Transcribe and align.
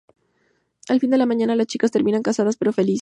Al 0.89 0.99
final 0.99 1.11
de 1.11 1.17
la 1.19 1.25
mañana, 1.27 1.55
las 1.55 1.67
chicas 1.67 1.91
terminan 1.91 2.23
cansadas 2.23 2.57
pero 2.57 2.73
felices. 2.73 2.99